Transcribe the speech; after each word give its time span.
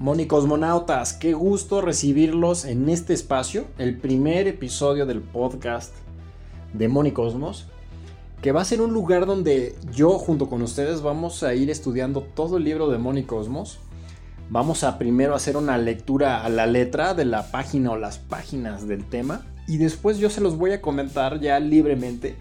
Monicosmonautas, 0.00 1.12
qué 1.12 1.34
gusto 1.34 1.80
recibirlos 1.80 2.64
en 2.64 2.88
este 2.88 3.14
espacio, 3.14 3.66
el 3.78 3.96
primer 3.96 4.48
episodio 4.48 5.06
del 5.06 5.20
podcast 5.20 5.94
de 6.72 6.88
Monicosmos, 6.88 7.68
que 8.42 8.50
va 8.50 8.60
a 8.60 8.64
ser 8.64 8.80
un 8.80 8.92
lugar 8.92 9.24
donde 9.24 9.76
yo 9.94 10.18
junto 10.18 10.50
con 10.50 10.62
ustedes 10.62 11.00
vamos 11.00 11.44
a 11.44 11.54
ir 11.54 11.70
estudiando 11.70 12.22
todo 12.22 12.56
el 12.56 12.64
libro 12.64 12.90
de 12.90 12.98
Monicosmos. 12.98 13.78
Vamos 14.50 14.82
a 14.82 14.98
primero 14.98 15.36
hacer 15.36 15.56
una 15.56 15.78
lectura 15.78 16.44
a 16.44 16.48
la 16.48 16.66
letra 16.66 17.14
de 17.14 17.24
la 17.24 17.52
página 17.52 17.92
o 17.92 17.96
las 17.96 18.18
páginas 18.18 18.88
del 18.88 19.04
tema 19.04 19.46
y 19.68 19.76
después 19.76 20.18
yo 20.18 20.28
se 20.28 20.40
los 20.40 20.58
voy 20.58 20.72
a 20.72 20.82
comentar 20.82 21.40
ya 21.40 21.60
libremente, 21.60 22.34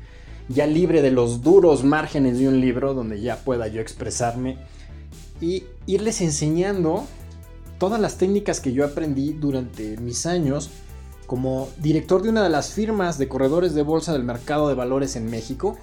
ya 0.50 0.66
libre 0.66 1.04
de 1.04 1.12
los 1.12 1.44
duros 1.44 1.84
márgenes 1.84 2.40
de 2.40 2.48
un 2.48 2.60
libro 2.60 2.96
donde 2.96 3.22
ya 3.22 3.38
pueda 3.38 3.68
yo 3.68 3.80
expresarme 3.80 4.58
y 5.40 5.66
irles 5.86 6.20
enseñando 6.22 7.06
todas 7.80 8.00
las 8.00 8.18
técnicas 8.18 8.60
que 8.60 8.74
yo 8.74 8.86
aprendí 8.86 9.34
durante 9.34 9.98
mis 9.98 10.26
años 10.26 10.70
como 11.28 11.70
director 11.78 12.22
de 12.22 12.30
una 12.30 12.44
de 12.44 12.50
las 12.50 12.74
firmas 12.74 13.18
de 13.18 13.28
corredores 13.28 13.74
de 13.74 13.82
bolsa 13.82 14.14
del 14.14 14.24
mercado 14.24 14.68
de 14.68 14.76
valores 14.76 15.16
en 15.16 15.30
México 15.30 15.78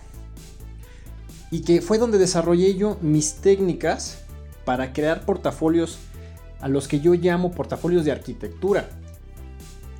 y 1.50 1.62
que 1.62 1.80
fue 1.80 1.98
donde 1.98 2.18
desarrollé 2.18 2.76
yo 2.76 2.96
mis 3.00 3.34
técnicas 3.34 4.18
para 4.64 4.92
crear 4.92 5.24
portafolios 5.24 5.98
a 6.60 6.68
los 6.68 6.86
que 6.86 7.00
yo 7.00 7.14
llamo 7.14 7.52
portafolios 7.52 8.04
de 8.04 8.12
arquitectura. 8.12 8.88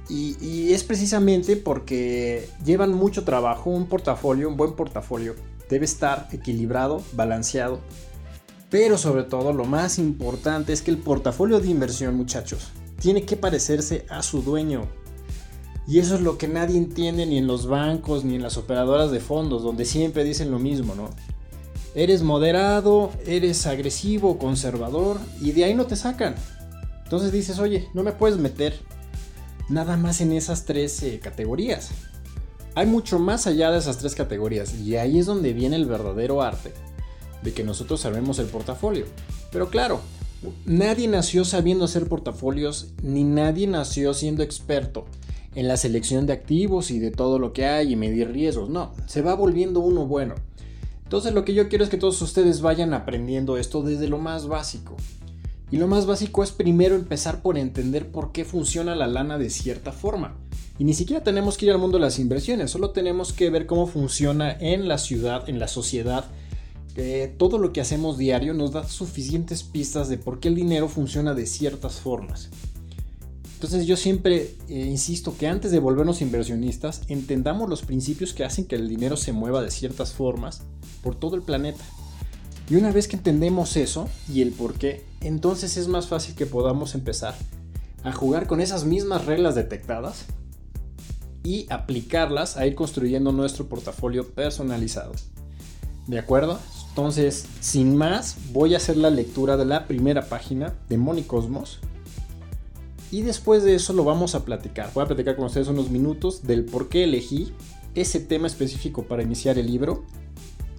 Y, 0.09 0.73
es 0.73 0.83
precisamente 0.83 1.57
porque 1.57 2.49
llevan 2.65 2.93
mucho 2.93 3.23
trabajo, 3.23 3.71
un 3.71 3.87
portafolio, 3.87 4.49
un 4.49 4.57
buen 4.57 4.73
portafolio, 4.73 5.37
debe 5.69 5.85
estar 5.85 6.27
equilibrado, 6.33 7.01
balanceado 7.13 7.79
pero 8.71 8.97
sobre 8.97 9.25
todo 9.25 9.53
lo 9.53 9.65
más 9.65 9.99
importante 9.99 10.73
es 10.73 10.81
que 10.81 10.93
el 10.93 10.99
portafolio 10.99 11.61
de 11.61 11.69
inversión, 11.69 12.15
muchachos, 12.15 12.69
tiene 13.01 13.25
que 13.25 13.37
parecerse 13.37 14.07
a 14.09 14.23
su 14.23 14.43
dueño. 14.43 14.87
Y 15.89 15.99
eso 15.99 16.15
es 16.15 16.21
lo 16.21 16.39
que 16.39 16.47
nadie 16.47 16.79
entiende 16.79 17.27
ni 17.27 17.39
en 17.39 17.49
los 17.49 17.67
bancos 17.67 18.25
ni 18.25 18.37
en 18.37 18.43
las 18.43 18.57
operadoras 18.57 19.11
de 19.11 19.19
fondos, 19.19 19.65
donde 19.65 19.85
siempre 19.85 20.23
dicen 20.23 20.53
lo 20.53 20.61
mismo, 20.61 20.95
¿no? 20.95 21.11
Eres 21.97 22.23
moderado, 22.23 23.11
eres 23.27 23.67
agresivo, 23.67 24.39
conservador, 24.39 25.19
y 25.41 25.51
de 25.51 25.65
ahí 25.65 25.75
no 25.75 25.87
te 25.87 25.97
sacan. 25.97 26.37
Entonces 27.03 27.33
dices, 27.33 27.59
oye, 27.59 27.89
no 27.93 28.05
me 28.05 28.13
puedes 28.13 28.39
meter 28.39 28.79
nada 29.69 29.97
más 29.97 30.21
en 30.21 30.31
esas 30.31 30.65
tres 30.65 31.03
eh, 31.03 31.19
categorías. 31.21 31.91
Hay 32.77 32.87
mucho 32.87 33.19
más 33.19 33.49
allá 33.49 33.73
de 33.73 33.79
esas 33.79 33.99
tres 33.99 34.15
categorías, 34.15 34.79
y 34.79 34.95
ahí 34.95 35.19
es 35.19 35.27
donde 35.27 35.53
viene 35.53 35.75
el 35.75 35.87
verdadero 35.87 36.41
arte 36.41 36.73
de 37.43 37.53
que 37.53 37.65
nosotros 37.65 38.01
sabemos 38.01 38.39
el 38.39 38.47
portafolio. 38.47 39.07
Pero 39.51 39.71
claro, 39.71 40.01
nadie 40.65 41.09
nació 41.09 41.45
sabiendo 41.45 41.85
hacer 41.85 42.09
portafolios, 42.09 42.89
ni 43.03 43.25
nadie 43.25 43.67
nació 43.67 44.15
siendo 44.15 44.43
experto 44.43 45.07
en 45.55 45.69
la 45.69 45.77
selección 45.77 46.27
de 46.27 46.33
activos 46.33 46.91
y 46.91 46.99
de 46.99 47.11
todo 47.11 47.39
lo 47.39 47.53
que 47.53 47.67
hay 47.67 47.93
y 47.93 47.97
medir 47.97 48.31
riesgos. 48.31 48.69
No, 48.69 48.93
se 49.07 49.23
va 49.23 49.35
volviendo 49.35 49.81
uno 49.81 50.07
bueno. 50.07 50.35
Entonces 51.03 51.35
lo 51.35 51.45
que 51.45 51.55
yo 51.55 51.69
quiero 51.69 51.83
es 51.83 51.91
que 51.91 51.97
todos 51.97 52.23
ustedes 52.23 52.61
vayan 52.61 52.95
aprendiendo 52.95 53.57
esto 53.57 53.83
desde 53.83 54.09
lo 54.09 54.19
más 54.19 54.47
básico. 54.47 54.97
Y 55.73 55.77
lo 55.77 55.87
más 55.87 56.07
básico 56.07 56.43
es 56.43 56.51
primero 56.51 56.97
empezar 56.97 57.43
por 57.43 57.57
entender 57.57 58.11
por 58.11 58.33
qué 58.33 58.45
funciona 58.45 58.95
la 58.95 59.07
lana 59.07 59.39
de 59.39 59.51
cierta 59.51 59.93
forma. 59.93 60.37
Y 60.79 60.85
ni 60.85 60.95
siquiera 60.95 61.23
tenemos 61.23 61.59
que 61.59 61.67
ir 61.67 61.73
al 61.73 61.79
mundo 61.79 61.99
de 61.99 62.05
las 62.05 62.19
inversiones, 62.19 62.71
solo 62.71 62.91
tenemos 62.91 63.33
que 63.33 63.51
ver 63.51 63.67
cómo 63.67 63.87
funciona 63.87 64.51
en 64.51 64.89
la 64.89 64.99
ciudad, 64.99 65.49
en 65.49 65.59
la 65.59 65.69
sociedad, 65.69 66.25
todo 67.39 67.59
lo 67.59 67.73
que 67.73 67.81
hacemos 67.81 68.19
diario 68.19 68.53
nos 68.53 68.73
da 68.73 68.87
suficientes 68.87 69.63
pistas 69.63 70.09
de 70.09 70.19
por 70.19 70.41
qué 70.41 70.49
el 70.49 70.55
dinero 70.55 70.89
funciona 70.89 71.35
de 71.35 71.47
ciertas 71.47 71.95
formas. 71.95 72.51
Entonces 73.61 73.87
yo 73.87 73.97
siempre 73.99 74.55
eh, 74.69 74.87
insisto 74.87 75.37
que 75.37 75.47
antes 75.47 75.71
de 75.71 75.81
volvernos 75.81 76.23
inversionistas, 76.23 77.03
entendamos 77.09 77.69
los 77.69 77.83
principios 77.83 78.33
que 78.33 78.43
hacen 78.43 78.65
que 78.65 78.77
el 78.77 78.89
dinero 78.89 79.19
se 79.19 79.33
mueva 79.33 79.61
de 79.61 79.71
ciertas 79.71 80.15
formas 80.15 80.63
por 81.03 81.15
todo 81.15 81.37
el 81.37 81.43
planeta. 81.43 81.85
Y 82.71 82.77
una 82.77 82.91
vez 82.91 83.07
que 83.07 83.17
entendemos 83.17 83.77
eso 83.77 84.09
y 84.33 84.41
el 84.41 84.53
por 84.53 84.75
qué, 84.75 85.05
entonces 85.21 85.77
es 85.77 85.89
más 85.89 86.09
fácil 86.09 86.35
que 86.37 86.47
podamos 86.47 86.95
empezar 86.95 87.35
a 88.03 88.13
jugar 88.13 88.47
con 88.47 88.63
esas 88.63 88.87
mismas 88.87 89.27
reglas 89.27 89.55
detectadas 89.55 90.25
y 91.43 91.67
aplicarlas 91.69 92.57
a 92.57 92.67
ir 92.67 92.75
construyendo 92.75 93.31
nuestro 93.31 93.69
portafolio 93.69 94.27
personalizado. 94.27 95.13
¿De 96.07 96.19
acuerdo? 96.19 96.59
Entonces, 97.01 97.47
sin 97.61 97.97
más, 97.97 98.37
voy 98.53 98.75
a 98.75 98.77
hacer 98.77 98.99
la 98.99 99.09
lectura 99.09 99.57
de 99.57 99.65
la 99.65 99.87
primera 99.87 100.29
página 100.29 100.75
de 100.91 100.99
Monicosmos. 100.99 101.81
Y 103.11 103.23
después 103.23 103.63
de 103.63 103.75
eso 103.75 103.95
lo 103.95 104.05
vamos 104.05 104.35
a 104.35 104.45
platicar. 104.45 104.91
Voy 104.93 105.05
a 105.05 105.07
platicar 105.07 105.35
con 105.35 105.47
ustedes 105.47 105.69
unos 105.69 105.89
minutos 105.89 106.43
del 106.43 106.67
por 106.67 106.91
qué 106.91 107.05
elegí 107.05 107.55
ese 107.95 108.21
tema 108.21 108.49
específico 108.49 109.05
para 109.05 109.23
iniciar 109.23 109.57
el 109.57 109.69
libro. 109.69 110.05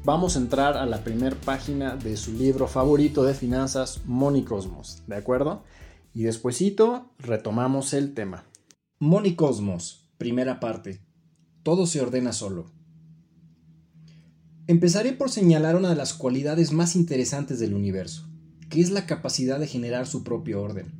Vamos 0.05 0.35
a 0.35 0.41
entrar 0.41 0.77
a 0.77 0.85
la 0.85 1.03
primera 1.03 1.35
página 1.43 1.95
de 1.95 2.15
su 2.15 2.33
libro 2.33 2.67
favorito 2.67 3.23
de 3.23 3.33
finanzas, 3.33 4.01
Monicosmos. 4.05 5.01
¿De 5.07 5.15
acuerdo? 5.15 5.63
Y 6.13 6.21
despuesito 6.21 7.09
retomamos 7.17 7.95
el 7.95 8.13
tema. 8.13 8.45
Monicosmos, 8.99 10.07
primera 10.19 10.59
parte. 10.59 11.01
Todo 11.63 11.87
se 11.87 11.99
ordena 11.99 12.31
solo. 12.31 12.67
Empezaré 14.71 15.11
por 15.11 15.29
señalar 15.29 15.75
una 15.75 15.89
de 15.89 15.97
las 15.97 16.13
cualidades 16.13 16.71
más 16.71 16.95
interesantes 16.95 17.59
del 17.59 17.73
universo, 17.73 18.29
que 18.69 18.79
es 18.79 18.89
la 18.89 19.05
capacidad 19.05 19.59
de 19.59 19.67
generar 19.67 20.07
su 20.07 20.23
propio 20.23 20.61
orden. 20.61 20.93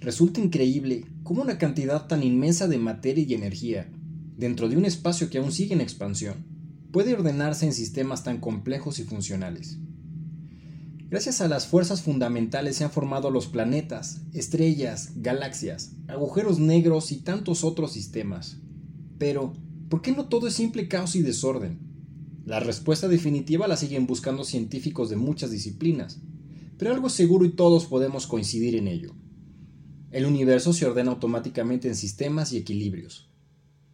Resulta 0.00 0.40
increíble 0.40 1.04
cómo 1.22 1.42
una 1.42 1.56
cantidad 1.56 2.08
tan 2.08 2.24
inmensa 2.24 2.66
de 2.66 2.78
materia 2.78 3.24
y 3.24 3.32
energía, 3.32 3.88
dentro 4.36 4.68
de 4.68 4.76
un 4.76 4.84
espacio 4.84 5.30
que 5.30 5.38
aún 5.38 5.52
sigue 5.52 5.72
en 5.72 5.82
expansión, 5.82 6.34
puede 6.90 7.14
ordenarse 7.14 7.64
en 7.64 7.74
sistemas 7.74 8.24
tan 8.24 8.40
complejos 8.40 8.98
y 8.98 9.04
funcionales. 9.04 9.78
Gracias 11.08 11.40
a 11.40 11.46
las 11.46 11.68
fuerzas 11.68 12.02
fundamentales 12.02 12.74
se 12.74 12.82
han 12.82 12.90
formado 12.90 13.30
los 13.30 13.46
planetas, 13.46 14.22
estrellas, 14.32 15.12
galaxias, 15.14 15.92
agujeros 16.08 16.58
negros 16.58 17.12
y 17.12 17.18
tantos 17.18 17.62
otros 17.62 17.92
sistemas. 17.92 18.56
Pero, 19.16 19.52
¿por 19.88 20.02
qué 20.02 20.10
no 20.10 20.26
todo 20.26 20.48
es 20.48 20.54
simple 20.54 20.88
caos 20.88 21.14
y 21.14 21.22
desorden? 21.22 21.85
La 22.46 22.60
respuesta 22.60 23.08
definitiva 23.08 23.66
la 23.66 23.76
siguen 23.76 24.06
buscando 24.06 24.44
científicos 24.44 25.10
de 25.10 25.16
muchas 25.16 25.50
disciplinas, 25.50 26.20
pero 26.78 26.94
algo 26.94 27.08
seguro 27.08 27.44
y 27.44 27.50
todos 27.50 27.86
podemos 27.86 28.28
coincidir 28.28 28.76
en 28.76 28.86
ello. 28.86 29.16
El 30.12 30.26
universo 30.26 30.72
se 30.72 30.86
ordena 30.86 31.10
automáticamente 31.10 31.88
en 31.88 31.96
sistemas 31.96 32.52
y 32.52 32.58
equilibrios. 32.58 33.32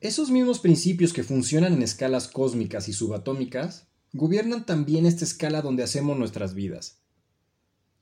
Esos 0.00 0.30
mismos 0.30 0.58
principios 0.58 1.14
que 1.14 1.24
funcionan 1.24 1.72
en 1.72 1.82
escalas 1.82 2.28
cósmicas 2.28 2.88
y 2.88 2.92
subatómicas 2.92 3.88
gobiernan 4.12 4.66
también 4.66 5.06
esta 5.06 5.24
escala 5.24 5.62
donde 5.62 5.82
hacemos 5.82 6.18
nuestras 6.18 6.52
vidas. 6.52 7.00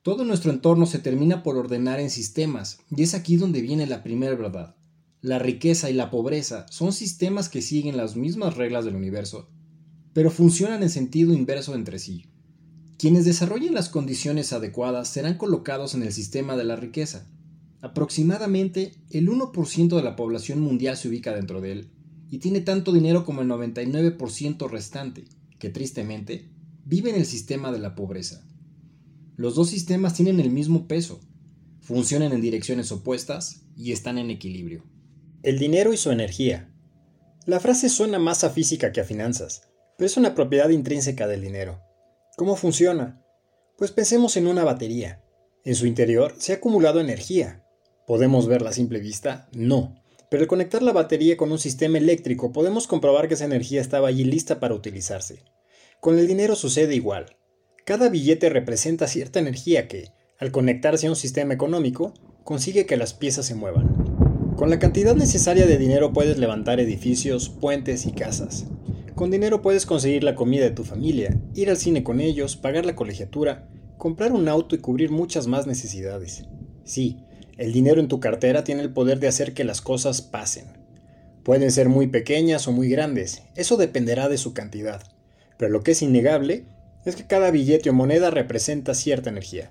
Todo 0.03 0.25
nuestro 0.25 0.51
entorno 0.51 0.87
se 0.87 0.99
termina 0.99 1.45
por 1.45 1.59
ordenar 1.59 2.01
en 2.01 2.11
sistemas, 2.11 2.81
y 2.91 3.05
es 3.05 3.15
aquí 3.15 3.37
donde 3.37 3.63
viene 3.63 3.87
la 3.87 4.03
primera 4.03 4.35
verdad. 4.35 4.75
La 5.21 5.39
riqueza 5.39 5.91
y 5.91 5.93
la 5.93 6.11
pobreza 6.11 6.67
son 6.71 6.93
sistemas 6.93 7.49
que 7.49 7.63
siguen 7.63 7.97
las 7.97 8.17
mismas 8.17 8.57
reglas 8.57 8.85
del 8.85 8.97
universo 8.97 9.49
pero 10.13 10.31
funcionan 10.31 10.83
en 10.83 10.91
sentido 10.91 11.33
inverso 11.33 11.75
entre 11.75 11.99
sí. 11.99 12.27
Quienes 12.99 13.25
desarrollen 13.25 13.75
las 13.75 13.89
condiciones 13.89 14.53
adecuadas 14.53 15.09
serán 15.09 15.39
colocados 15.39 15.95
en 15.95 16.03
el 16.03 16.13
sistema 16.13 16.57
de 16.57 16.65
la 16.65 16.77
riqueza. 16.77 17.31
Aproximadamente 17.81 18.93
el 19.11 19.29
1% 19.29 19.97
de 19.97 20.03
la 20.03 20.17
población 20.17 20.61
mundial 20.61 20.97
se 20.97 21.09
ubica 21.09 21.35
dentro 21.35 21.61
de 21.61 21.73
él, 21.73 21.91
y 22.31 22.39
tiene 22.39 22.61
tanto 22.61 22.93
dinero 22.93 23.25
como 23.25 23.43
el 23.43 23.49
99% 23.49 24.69
restante, 24.69 25.25
que 25.59 25.71
tristemente 25.71 26.51
vive 26.85 27.11
en 27.11 27.17
el 27.17 27.27
sistema 27.27 27.73
de 27.73 27.79
la 27.79 27.95
pobreza. 27.95 28.45
Los 29.37 29.55
dos 29.55 29.71
sistemas 29.71 30.15
tienen 30.15 30.39
el 30.39 30.51
mismo 30.51 30.87
peso, 30.87 31.21
funcionan 31.81 32.33
en 32.33 32.41
direcciones 32.41 32.93
opuestas 32.93 33.63
y 33.77 33.93
están 33.93 34.19
en 34.19 34.31
equilibrio. 34.31 34.85
El 35.43 35.59
dinero 35.59 35.93
y 35.93 35.97
su 35.97 36.11
energía. 36.11 36.71
La 37.47 37.59
frase 37.59 37.89
suena 37.89 38.19
más 38.19 38.45
a 38.45 38.51
física 38.51 38.93
que 38.93 39.01
a 39.01 39.05
finanzas, 39.05 39.70
es 40.07 40.17
una 40.17 40.35
propiedad 40.35 40.71
intrínseca 40.71 41.27
del 41.27 41.43
dinero. 41.43 41.83
¿Cómo 42.37 42.57
funciona? 42.57 43.23
Pues 43.77 43.91
pensemos 43.93 44.37
en 44.37 44.47
una 44.47 44.65
batería. 44.65 45.23
En 45.65 45.75
su 45.75 45.87
interior 45.87 46.35
se 46.39 46.53
ha 46.53 46.57
acumulado 46.57 47.01
energía. 47.01 47.65
¿Podemos 48.07 48.47
verla 48.47 48.71
a 48.71 48.73
simple 48.73 48.99
vista? 48.99 49.49
No. 49.53 50.03
Pero 50.31 50.43
al 50.43 50.49
conectar 50.49 50.83
la 50.83 50.93
batería 50.93 51.37
con 51.37 51.53
un 51.53 51.59
sistema 51.59 51.99
eléctrico 51.99 52.53
podemos 52.53 52.87
comprobar 52.87 53.29
que 53.29 53.35
esa 53.35 53.45
energía 53.45 53.81
estaba 53.81 54.09
allí 54.09 54.25
lista 54.25 54.61
para 54.61 54.75
utilizarse. 54.75 55.45
Con 56.01 56.19
el 56.19 56.27
dinero 56.27 56.57
sucede 56.57 56.95
igual. 56.95 57.37
Cada 57.85 58.09
billete 58.09 58.49
representa 58.49 59.07
cierta 59.07 59.39
energía 59.39 59.87
que, 59.89 60.13
al 60.39 60.51
conectarse 60.51 61.07
a 61.07 61.11
un 61.11 61.17
sistema 61.17 61.53
económico, 61.53 62.15
consigue 62.45 62.87
que 62.87 62.97
las 62.97 63.13
piezas 63.13 63.47
se 63.47 63.55
muevan. 63.55 64.55
Con 64.57 64.71
la 64.71 64.79
cantidad 64.79 65.15
necesaria 65.15 65.67
de 65.67 65.79
dinero 65.79 66.13
puedes 66.13 66.39
levantar 66.39 66.81
edificios, 66.81 67.49
puentes 67.49 68.07
y 68.07 68.13
casas. 68.13 68.67
Con 69.21 69.31
dinero 69.31 69.61
puedes 69.61 69.85
conseguir 69.85 70.25
la 70.25 70.35
comida 70.35 70.65
de 70.65 70.71
tu 70.71 70.83
familia, 70.83 71.39
ir 71.55 71.69
al 71.69 71.77
cine 71.77 72.03
con 72.03 72.23
ellos, 72.23 72.57
pagar 72.57 72.87
la 72.87 72.97
colegiatura, 72.97 73.69
comprar 73.99 74.33
un 74.33 74.49
auto 74.49 74.75
y 74.75 74.79
cubrir 74.79 75.11
muchas 75.11 75.47
más 75.47 75.67
necesidades. 75.67 76.45
Sí, 76.85 77.19
el 77.59 77.75
dinero 77.75 78.01
en 78.01 78.09
tu 78.09 78.19
cartera 78.19 78.65
tiene 78.65 78.81
el 78.81 78.95
poder 78.95 79.21
de 79.21 79.29
hacer 79.29 79.53
que 79.53 79.63
las 79.63 79.83
cosas 79.83 80.23
pasen. 80.23 80.69
Pueden 81.45 81.71
ser 81.71 81.91
muy 81.91 82.07
pequeñas 82.07 82.67
o 82.67 82.73
muy 82.73 82.89
grandes, 82.89 83.43
eso 83.57 83.77
dependerá 83.77 84.31
de 84.31 84.39
su 84.39 84.55
cantidad. 84.55 85.03
Pero 85.59 85.71
lo 85.71 85.83
que 85.83 85.91
es 85.91 86.01
innegable 86.01 86.65
es 87.05 87.15
que 87.15 87.27
cada 87.27 87.51
billete 87.51 87.91
o 87.91 87.93
moneda 87.93 88.31
representa 88.31 88.95
cierta 88.95 89.29
energía. 89.29 89.71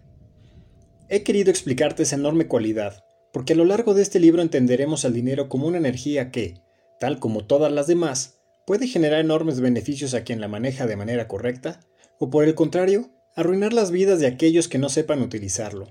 He 1.07 1.24
querido 1.24 1.50
explicarte 1.50 2.04
esa 2.04 2.18
enorme 2.18 2.46
cualidad, 2.46 3.04
porque 3.34 3.54
a 3.54 3.56
lo 3.56 3.66
largo 3.66 3.96
de 3.96 4.04
este 4.04 4.19
libro 4.19 4.44
entenderemos 4.44 5.06
al 5.06 5.13
dinero 5.16 5.50
como 5.50 5.66
una 5.66 5.80
energía 5.80 6.30
que, 6.30 6.62
tal 7.00 7.18
como 7.18 7.48
todas 7.48 7.72
las 7.72 7.88
demás, 7.88 8.38
puede 8.69 8.86
generar 8.86 9.21
enormes 9.21 9.62
beneficios 9.62 10.13
a 10.13 10.24
quien 10.24 10.39
la 10.39 10.48
maneja 10.48 10.86
de 10.86 10.95
manera 10.95 11.27
correcta, 11.27 11.80
o 12.19 12.30
por 12.30 12.44
el 12.44 12.54
contrario, 12.54 13.10
arruinar 13.36 13.74
las 13.74 13.89
vidas 13.89 14.19
de 14.19 14.27
aquellos 14.27 14.68
que 14.68 14.77
no 14.77 14.89
sepan 14.89 15.24
utilizarlo. 15.24 15.88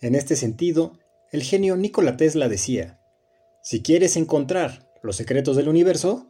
En 0.00 0.16
este 0.16 0.34
sentido, 0.34 0.98
el 1.30 1.44
genio 1.44 1.76
Nikola 1.76 2.16
Tesla 2.16 2.48
decía, 2.48 2.98
si 3.62 3.82
quieres 3.82 4.16
encontrar 4.16 4.90
los 5.04 5.14
secretos 5.14 5.54
del 5.54 5.68
universo, 5.68 6.26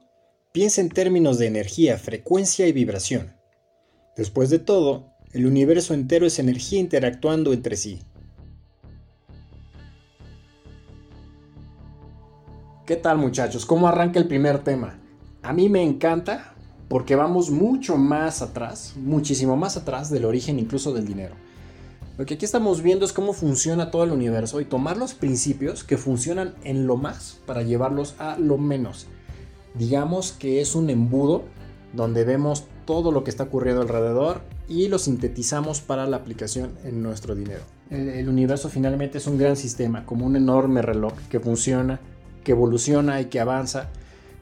piensa 0.53 0.83
en 0.83 0.91
términos 0.91 1.39
de 1.39 1.47
energía, 1.47 1.97
frecuencia 1.97 2.67
y 2.67 2.73
vibración. 2.73 3.35
Después 4.15 4.51
de 4.51 4.59
todo, 4.59 5.15
el 5.33 5.47
universo 5.47 5.95
entero 5.95 6.27
es 6.27 6.39
energía 6.39 6.81
interactuando 6.81 7.55
entre 7.55 7.79
sí. 7.79 8.03
¿Qué 12.85 12.97
tal 12.97 13.17
muchachos? 13.17 13.65
¿Cómo 13.65 13.89
arranca 13.89 14.19
el 14.19 14.29
primer 14.29 14.63
tema? 14.65 15.02
A 15.43 15.53
mí 15.53 15.69
me 15.69 15.83
encanta 15.83 16.55
porque 16.89 17.17
vamos 17.17 17.51
mucho 17.51 17.97
más 17.97 18.43
atrás, 18.43 18.95
muchísimo 18.97 19.57
más 19.57 19.77
atrás 19.77 20.11
del 20.11 20.25
origen 20.25 20.59
incluso 20.59 20.93
del 20.93 21.07
dinero. 21.07 21.35
Lo 22.19 22.27
que 22.27 22.35
aquí 22.35 22.45
estamos 22.45 22.83
viendo 22.83 23.05
es 23.05 23.13
cómo 23.13 23.33
funciona 23.33 23.91
todo 23.91 24.05
el 24.05 24.13
universo 24.13 24.61
y 24.61 24.67
tomar 24.67 24.97
los 24.97 25.15
principios 25.15 25.83
que 25.83 25.97
funcionan 25.97 26.55
en 26.63 26.87
lo 26.87 26.97
más 26.97 27.41
para 27.47 27.63
llevarlos 27.63 28.15
a 28.19 28.39
lo 28.39 28.59
menos. 28.59 29.07
Digamos 29.75 30.33
que 30.33 30.61
es 30.61 30.75
un 30.75 30.91
embudo 30.91 31.45
donde 31.93 32.25
vemos 32.25 32.65
todo 32.85 33.11
lo 33.11 33.25
que 33.25 33.31
está 33.31 33.45
ocurriendo 33.45 33.83
alrededor 33.83 34.43
y 34.69 34.89
lo 34.89 34.99
sintetizamos 34.99 35.81
para 35.81 36.07
la 36.07 36.19
aplicación 36.19 36.73
en 36.85 37.03
nuestro 37.03 37.35
dinero. 37.35 37.63
El, 37.91 38.29
universo 38.29 38.69
finalmente 38.69 39.19
es 39.19 39.27
un 39.27 39.39
gran 39.39 39.57
sistema, 39.57 40.07
como 40.07 40.25
un 40.25 40.37
enorme 40.37 40.83
reloj 40.83 41.15
que 41.31 41.41
funciona, 41.41 42.01
que 42.45 42.53
evoluciona 42.53 43.21
y 43.21 43.27
que 43.27 43.41
avanza, 43.41 43.91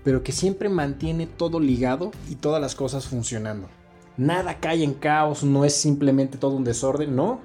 pero 0.04 0.22
que 0.22 0.32
siempre 0.32 0.68
mantiene 0.68 1.26
todo 1.26 1.60
ligado 1.60 2.10
y 2.28 2.36
todas 2.36 2.60
las 2.60 2.74
cosas 2.74 3.06
funcionando. 3.06 3.68
Nada 4.16 4.58
cae 4.60 4.84
en 4.84 4.94
caos, 4.94 5.44
no 5.44 5.64
es 5.64 5.74
simplemente 5.74 6.38
todo 6.38 6.56
un 6.56 6.64
desorden, 6.64 7.14
no. 7.16 7.40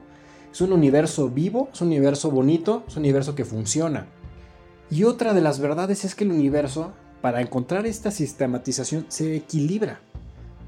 Es 0.51 0.61
un 0.61 0.73
universo 0.73 1.29
vivo, 1.29 1.69
es 1.73 1.81
un 1.81 1.87
universo 1.87 2.31
bonito, 2.31 2.83
es 2.87 2.95
un 2.95 3.03
universo 3.03 3.35
que 3.35 3.45
funciona. 3.45 4.07
Y 4.89 5.03
otra 5.03 5.33
de 5.33 5.41
las 5.41 5.59
verdades 5.59 6.05
es 6.05 6.15
que 6.15 6.23
el 6.23 6.31
universo, 6.31 6.93
para 7.21 7.41
encontrar 7.41 7.85
esta 7.85 8.11
sistematización, 8.11 9.05
se 9.09 9.35
equilibra. 9.35 9.99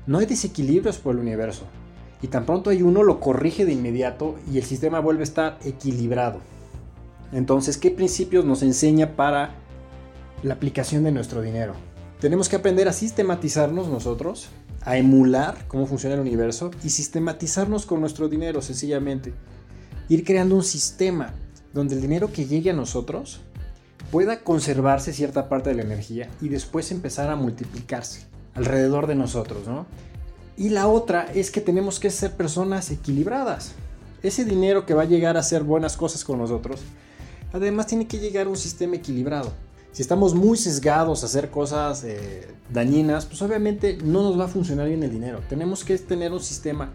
No 0.05 0.19
hay 0.19 0.25
desequilibrios 0.25 0.97
por 0.97 1.15
el 1.15 1.21
universo. 1.21 1.63
Y 2.21 2.27
tan 2.27 2.45
pronto 2.45 2.69
hay 2.69 2.81
uno, 2.81 3.03
lo 3.03 3.19
corrige 3.19 3.65
de 3.65 3.73
inmediato 3.73 4.35
y 4.51 4.57
el 4.57 4.63
sistema 4.63 4.99
vuelve 4.99 5.21
a 5.21 5.23
estar 5.23 5.59
equilibrado. 5.63 6.39
Entonces, 7.31 7.77
¿qué 7.77 7.91
principios 7.91 8.45
nos 8.45 8.63
enseña 8.63 9.15
para 9.15 9.55
la 10.43 10.53
aplicación 10.53 11.03
de 11.03 11.11
nuestro 11.11 11.41
dinero? 11.41 11.73
Tenemos 12.19 12.49
que 12.49 12.55
aprender 12.55 12.87
a 12.87 12.93
sistematizarnos 12.93 13.87
nosotros, 13.87 14.49
a 14.81 14.97
emular 14.97 15.67
cómo 15.67 15.85
funciona 15.85 16.15
el 16.15 16.21
universo 16.21 16.71
y 16.83 16.89
sistematizarnos 16.89 17.85
con 17.85 17.99
nuestro 18.01 18.27
dinero 18.27 18.61
sencillamente. 18.61 19.33
Ir 20.09 20.23
creando 20.23 20.55
un 20.55 20.63
sistema 20.63 21.33
donde 21.73 21.95
el 21.95 22.01
dinero 22.01 22.31
que 22.31 22.45
llegue 22.45 22.71
a 22.71 22.73
nosotros 22.73 23.41
pueda 24.11 24.43
conservarse 24.43 25.13
cierta 25.13 25.49
parte 25.49 25.69
de 25.69 25.75
la 25.75 25.83
energía 25.83 26.29
y 26.41 26.49
después 26.49 26.91
empezar 26.91 27.29
a 27.29 27.35
multiplicarse 27.35 28.25
alrededor 28.55 29.05
de 29.07 29.15
nosotros, 29.15 29.67
¿no? 29.67 29.85
Y 30.57 30.69
la 30.69 30.87
otra 30.87 31.31
es 31.35 31.51
que 31.51 31.61
tenemos 31.61 31.99
que 31.99 32.09
ser 32.09 32.35
personas 32.35 32.89
equilibradas. 32.89 33.73
Ese 34.23 34.43
dinero 34.43 34.87
que 34.87 34.95
va 34.95 35.03
a 35.03 35.05
llegar 35.05 35.37
a 35.37 35.41
hacer 35.41 35.63
buenas 35.63 35.97
cosas 35.97 36.25
con 36.25 36.39
nosotros, 36.39 36.81
además 37.53 37.85
tiene 37.85 38.07
que 38.07 38.17
llegar 38.17 38.47
a 38.47 38.49
un 38.49 38.57
sistema 38.57 38.95
equilibrado. 38.95 39.53
Si 39.97 40.03
estamos 40.03 40.35
muy 40.35 40.59
sesgados 40.59 41.23
a 41.23 41.25
hacer 41.25 41.49
cosas 41.49 42.03
eh, 42.03 42.47
dañinas, 42.71 43.25
pues 43.25 43.41
obviamente 43.41 43.97
no 44.03 44.21
nos 44.21 44.39
va 44.39 44.45
a 44.45 44.47
funcionar 44.47 44.87
bien 44.87 45.01
el 45.01 45.09
dinero. 45.09 45.39
Tenemos 45.49 45.83
que 45.83 45.97
tener 45.97 46.31
un 46.31 46.39
sistema 46.39 46.91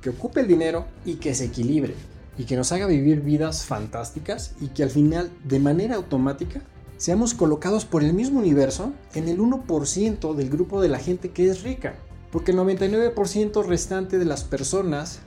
que 0.00 0.10
ocupe 0.10 0.42
el 0.42 0.46
dinero 0.46 0.86
y 1.04 1.14
que 1.14 1.34
se 1.34 1.46
equilibre 1.46 1.96
y 2.38 2.44
que 2.44 2.54
nos 2.54 2.70
haga 2.70 2.86
vivir 2.86 3.22
vidas 3.22 3.64
fantásticas 3.64 4.54
y 4.60 4.68
que 4.68 4.84
al 4.84 4.90
final, 4.90 5.32
de 5.42 5.58
manera 5.58 5.96
automática, 5.96 6.62
seamos 6.96 7.34
colocados 7.34 7.84
por 7.84 8.04
el 8.04 8.14
mismo 8.14 8.38
universo 8.38 8.92
en 9.14 9.26
el 9.26 9.40
1% 9.40 10.36
del 10.36 10.48
grupo 10.48 10.80
de 10.80 10.90
la 10.90 11.00
gente 11.00 11.32
que 11.32 11.50
es 11.50 11.64
rica. 11.64 11.96
Porque 12.30 12.52
el 12.52 12.58
99% 12.58 13.64
restante 13.64 14.16
de 14.16 14.24
las 14.26 14.44
personas, 14.44 15.18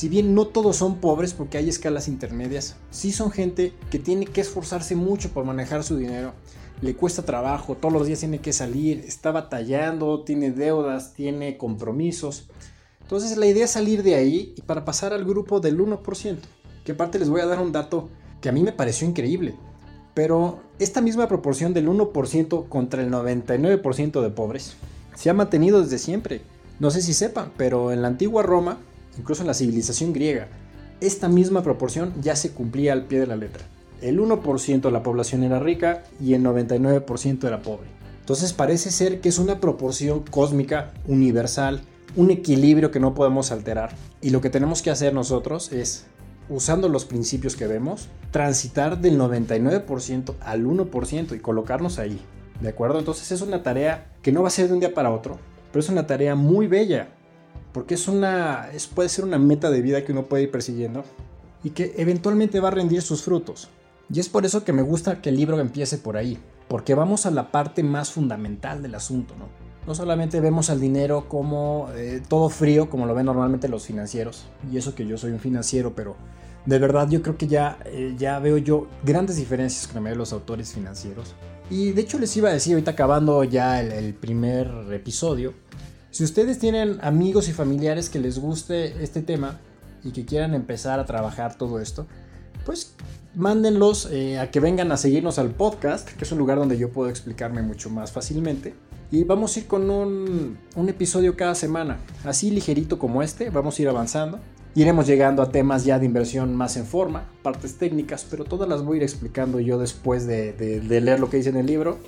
si 0.00 0.08
bien 0.08 0.34
no 0.34 0.46
todos 0.46 0.76
son 0.76 0.96
pobres 0.96 1.34
porque 1.34 1.58
hay 1.58 1.68
escalas 1.68 2.08
intermedias, 2.08 2.76
sí 2.90 3.12
son 3.12 3.30
gente 3.30 3.74
que 3.90 3.98
tiene 3.98 4.24
que 4.24 4.40
esforzarse 4.40 4.96
mucho 4.96 5.28
por 5.28 5.44
manejar 5.44 5.84
su 5.84 5.98
dinero. 5.98 6.32
Le 6.80 6.96
cuesta 6.96 7.26
trabajo, 7.26 7.74
todos 7.74 7.92
los 7.92 8.06
días 8.06 8.20
tiene 8.20 8.38
que 8.38 8.54
salir, 8.54 9.04
está 9.06 9.30
batallando, 9.30 10.22
tiene 10.22 10.52
deudas, 10.52 11.12
tiene 11.12 11.58
compromisos. 11.58 12.48
Entonces 13.02 13.36
la 13.36 13.44
idea 13.44 13.66
es 13.66 13.72
salir 13.72 14.02
de 14.02 14.14
ahí 14.14 14.54
y 14.56 14.62
para 14.62 14.86
pasar 14.86 15.12
al 15.12 15.26
grupo 15.26 15.60
del 15.60 15.78
1%. 15.78 16.36
Que 16.82 16.92
aparte 16.92 17.18
les 17.18 17.28
voy 17.28 17.42
a 17.42 17.46
dar 17.46 17.60
un 17.60 17.70
dato 17.70 18.08
que 18.40 18.48
a 18.48 18.52
mí 18.52 18.62
me 18.62 18.72
pareció 18.72 19.06
increíble. 19.06 19.54
Pero 20.14 20.60
esta 20.78 21.02
misma 21.02 21.28
proporción 21.28 21.74
del 21.74 21.88
1% 21.88 22.70
contra 22.70 23.02
el 23.02 23.10
99% 23.10 24.22
de 24.22 24.30
pobres 24.30 24.76
se 25.14 25.28
ha 25.28 25.34
mantenido 25.34 25.82
desde 25.82 25.98
siempre. 25.98 26.40
No 26.78 26.90
sé 26.90 27.02
si 27.02 27.12
sepan, 27.12 27.52
pero 27.58 27.92
en 27.92 28.00
la 28.00 28.08
antigua 28.08 28.42
Roma, 28.42 28.78
incluso 29.18 29.42
en 29.42 29.48
la 29.48 29.54
civilización 29.54 30.12
griega, 30.12 30.48
esta 31.00 31.28
misma 31.28 31.62
proporción 31.62 32.12
ya 32.20 32.36
se 32.36 32.52
cumplía 32.52 32.92
al 32.92 33.06
pie 33.06 33.20
de 33.20 33.26
la 33.26 33.36
letra. 33.36 33.64
El 34.02 34.20
1% 34.20 34.80
de 34.80 34.90
la 34.90 35.02
población 35.02 35.42
era 35.44 35.58
rica 35.58 36.04
y 36.20 36.34
el 36.34 36.42
99% 36.42 37.46
era 37.46 37.62
pobre. 37.62 37.88
Entonces 38.20 38.52
parece 38.52 38.90
ser 38.90 39.20
que 39.20 39.28
es 39.28 39.38
una 39.38 39.60
proporción 39.60 40.22
cósmica, 40.30 40.92
universal, 41.06 41.82
un 42.16 42.30
equilibrio 42.30 42.90
que 42.90 43.00
no 43.00 43.14
podemos 43.14 43.50
alterar. 43.50 43.94
Y 44.20 44.30
lo 44.30 44.40
que 44.40 44.50
tenemos 44.50 44.82
que 44.82 44.90
hacer 44.90 45.14
nosotros 45.14 45.72
es 45.72 46.06
usando 46.48 46.88
los 46.88 47.04
principios 47.04 47.56
que 47.56 47.66
vemos, 47.66 48.08
transitar 48.30 49.00
del 49.00 49.18
99% 49.18 50.34
al 50.40 50.64
1% 50.64 51.36
y 51.36 51.38
colocarnos 51.38 51.98
ahí. 51.98 52.20
¿De 52.60 52.68
acuerdo? 52.68 52.98
Entonces 52.98 53.30
es 53.32 53.40
una 53.40 53.62
tarea 53.62 54.12
que 54.22 54.32
no 54.32 54.42
va 54.42 54.48
a 54.48 54.50
ser 54.50 54.68
de 54.68 54.74
un 54.74 54.80
día 54.80 54.92
para 54.92 55.12
otro, 55.12 55.38
pero 55.72 55.80
es 55.80 55.88
una 55.88 56.06
tarea 56.06 56.34
muy 56.34 56.66
bella, 56.66 57.08
porque 57.72 57.94
es 57.94 58.08
una, 58.08 58.68
es, 58.72 58.86
puede 58.86 59.08
ser 59.08 59.24
una 59.24 59.38
meta 59.38 59.70
de 59.70 59.82
vida 59.82 60.04
que 60.04 60.12
uno 60.12 60.26
puede 60.26 60.44
ir 60.44 60.50
persiguiendo 60.50 61.04
y 61.62 61.70
que 61.70 61.94
eventualmente 61.96 62.60
va 62.60 62.68
a 62.68 62.72
rendir 62.72 63.02
sus 63.02 63.22
frutos. 63.22 63.68
Y 64.12 64.18
es 64.18 64.28
por 64.28 64.44
eso 64.44 64.64
que 64.64 64.72
me 64.72 64.82
gusta 64.82 65.22
que 65.22 65.28
el 65.28 65.36
libro 65.36 65.58
empiece 65.60 65.98
por 65.98 66.16
ahí, 66.16 66.38
porque 66.68 66.94
vamos 66.94 67.26
a 67.26 67.30
la 67.30 67.52
parte 67.52 67.82
más 67.82 68.10
fundamental 68.10 68.82
del 68.82 68.94
asunto, 68.94 69.34
¿no? 69.38 69.46
No 69.86 69.94
solamente 69.94 70.40
vemos 70.40 70.68
al 70.68 70.80
dinero 70.80 71.26
como 71.28 71.88
eh, 71.94 72.20
todo 72.28 72.48
frío, 72.48 72.90
como 72.90 73.06
lo 73.06 73.14
ven 73.14 73.26
normalmente 73.26 73.68
los 73.68 73.86
financieros, 73.86 74.46
y 74.70 74.76
eso 74.76 74.94
que 74.94 75.06
yo 75.06 75.16
soy 75.16 75.30
un 75.30 75.38
financiero, 75.38 75.94
pero 75.94 76.16
de 76.66 76.78
verdad 76.78 77.08
yo 77.08 77.22
creo 77.22 77.38
que 77.38 77.46
ya, 77.46 77.78
eh, 77.86 78.14
ya 78.18 78.38
veo 78.40 78.58
yo 78.58 78.88
grandes 79.04 79.36
diferencias 79.36 79.86
con 79.86 80.04
los 80.18 80.32
autores 80.32 80.72
financieros. 80.72 81.34
Y 81.70 81.92
de 81.92 82.02
hecho 82.02 82.18
les 82.18 82.36
iba 82.36 82.50
a 82.50 82.52
decir, 82.52 82.74
ahorita 82.74 82.90
acabando 82.90 83.42
ya 83.44 83.80
el, 83.80 83.92
el 83.92 84.12
primer 84.12 84.68
episodio, 84.92 85.54
si 86.10 86.24
ustedes 86.24 86.58
tienen 86.58 86.98
amigos 87.02 87.48
y 87.48 87.52
familiares 87.52 88.10
que 88.10 88.18
les 88.18 88.38
guste 88.38 89.02
este 89.02 89.22
tema 89.22 89.60
y 90.02 90.10
que 90.10 90.24
quieran 90.24 90.54
empezar 90.54 90.98
a 90.98 91.06
trabajar 91.06 91.56
todo 91.56 91.78
esto, 91.78 92.06
pues 92.66 92.94
mándenlos 93.34 94.08
eh, 94.10 94.40
a 94.40 94.50
que 94.50 94.58
vengan 94.58 94.90
a 94.90 94.96
seguirnos 94.96 95.38
al 95.38 95.50
podcast, 95.50 96.08
que 96.08 96.24
es 96.24 96.32
un 96.32 96.38
lugar 96.38 96.58
donde 96.58 96.76
yo 96.76 96.90
puedo 96.90 97.08
explicarme 97.08 97.62
mucho 97.62 97.90
más 97.90 98.10
fácilmente. 98.10 98.74
Y 99.12 99.22
vamos 99.22 99.56
a 99.56 99.60
ir 99.60 99.66
con 99.66 99.88
un, 99.88 100.58
episodio 100.88 101.36
cada 101.36 101.54
semana, 101.54 101.98
así 102.24 102.50
ligerito 102.50 102.98
como 102.98 103.22
este, 103.22 103.50
vamos 103.50 103.78
a 103.78 103.82
ir 103.82 103.88
avanzando. 103.88 104.40
Iremos 104.74 105.06
llegando 105.06 105.42
a 105.42 105.50
temas 105.50 105.84
ya 105.84 105.98
de 105.98 106.06
inversión 106.06 106.54
más 106.54 106.76
en 106.76 106.86
forma, 106.86 107.28
partes 107.42 107.76
técnicas, 107.76 108.26
pero 108.28 108.44
todas 108.44 108.68
las 108.68 108.84
voy 108.84 108.94
a 108.94 108.96
ir 108.98 109.02
explicando 109.02 109.58
yo 109.58 109.78
después 109.78 110.26
de, 110.26 110.52
de, 110.52 110.80
de 110.80 111.00
leer 111.00 111.18
lo 111.20 111.28
que 111.28 111.36
dice 111.38 111.50
en 111.50 111.56
el 111.56 111.66
libro 111.66 111.98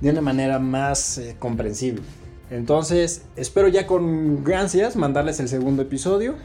de 0.00 0.10
una 0.10 0.20
manera 0.20 0.58
más 0.58 1.18
eh, 1.18 1.36
comprensible. 1.38 2.02
Entonces, 2.50 3.22
espero 3.34 3.68
ya 3.68 3.86
con 3.86 4.44
ansias 4.54 4.96
mandarles 4.96 5.40
el 5.40 5.48
segundo 5.48 5.82
episodio. 5.82 6.36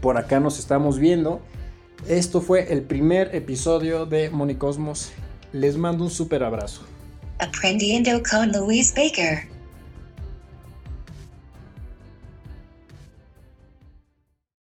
Por 0.00 0.16
acá 0.16 0.40
nos 0.40 0.58
estamos 0.58 0.98
viendo. 0.98 1.40
Esto 2.08 2.40
fue 2.40 2.72
el 2.72 2.82
primer 2.82 3.34
episodio 3.34 4.06
de 4.06 4.30
Monicosmos. 4.30 5.12
Les 5.52 5.76
mando 5.76 6.04
un 6.04 6.10
súper 6.10 6.42
abrazo. 6.42 6.82
Aprendiendo 7.38 8.22
con 8.28 8.52
Luis 8.52 8.94
Baker. 8.94 9.49